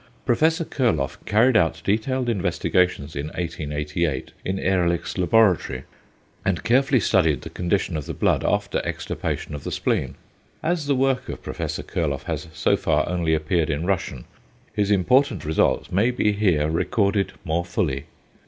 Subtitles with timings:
[0.25, 0.39] Prof.
[0.41, 5.83] Kurloff carried out detailed investigations in 1888 in Ehrlich's laboratory,
[6.43, 10.15] and carefully studied the condition of the blood after extirpation of the spleen.
[10.63, 11.57] As the work of Prof.
[11.85, 14.25] Kurloff has so far only appeared in Russian,
[14.73, 18.05] his important results may be here recorded more fully.